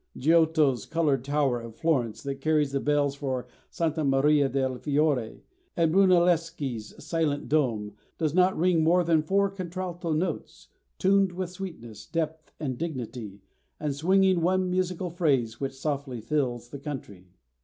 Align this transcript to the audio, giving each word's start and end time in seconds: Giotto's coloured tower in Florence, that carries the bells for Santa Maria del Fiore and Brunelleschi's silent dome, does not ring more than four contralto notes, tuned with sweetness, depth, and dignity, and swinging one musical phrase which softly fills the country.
Giotto's 0.17 0.87
coloured 0.87 1.23
tower 1.23 1.61
in 1.61 1.73
Florence, 1.73 2.23
that 2.23 2.41
carries 2.41 2.71
the 2.71 2.79
bells 2.79 3.13
for 3.13 3.45
Santa 3.69 4.03
Maria 4.03 4.49
del 4.49 4.79
Fiore 4.79 5.43
and 5.77 5.91
Brunelleschi's 5.93 6.95
silent 6.97 7.47
dome, 7.47 7.93
does 8.17 8.33
not 8.33 8.57
ring 8.57 8.83
more 8.83 9.03
than 9.03 9.21
four 9.21 9.47
contralto 9.47 10.11
notes, 10.11 10.69
tuned 10.97 11.33
with 11.33 11.51
sweetness, 11.51 12.07
depth, 12.07 12.51
and 12.59 12.79
dignity, 12.79 13.43
and 13.79 13.93
swinging 13.93 14.41
one 14.41 14.71
musical 14.71 15.11
phrase 15.11 15.59
which 15.61 15.73
softly 15.73 16.19
fills 16.19 16.69
the 16.69 16.79
country. 16.79 17.27